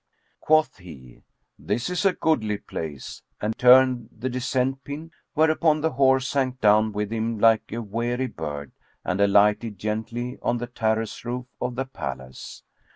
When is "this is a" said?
1.59-2.13